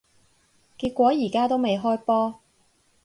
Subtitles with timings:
[0.79, 2.39] 結果而家都未開波